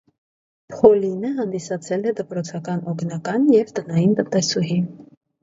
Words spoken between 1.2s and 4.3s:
հանդիսացել է դպրոցական օգնական և տնային